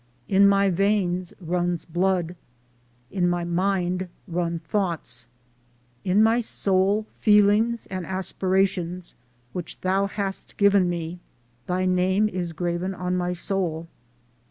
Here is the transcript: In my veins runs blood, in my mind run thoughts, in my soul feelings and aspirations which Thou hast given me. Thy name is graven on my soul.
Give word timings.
In 0.27 0.47
my 0.47 0.71
veins 0.71 1.31
runs 1.39 1.85
blood, 1.85 2.35
in 3.11 3.29
my 3.29 3.43
mind 3.43 4.09
run 4.27 4.57
thoughts, 4.57 5.27
in 6.03 6.23
my 6.23 6.39
soul 6.39 7.05
feelings 7.17 7.85
and 7.85 8.07
aspirations 8.07 9.13
which 9.53 9.79
Thou 9.81 10.07
hast 10.07 10.57
given 10.57 10.89
me. 10.89 11.19
Thy 11.67 11.85
name 11.85 12.27
is 12.27 12.51
graven 12.51 12.95
on 12.95 13.15
my 13.15 13.33
soul. 13.33 13.87